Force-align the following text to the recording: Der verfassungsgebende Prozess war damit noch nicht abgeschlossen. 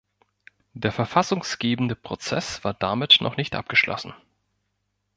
Der 0.73 0.91
verfassungsgebende 0.91 1.95
Prozess 1.95 2.63
war 2.63 2.73
damit 2.73 3.17
noch 3.21 3.37
nicht 3.37 3.53
abgeschlossen. 3.53 4.15